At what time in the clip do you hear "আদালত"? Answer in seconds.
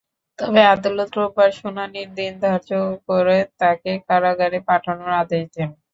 0.73-1.09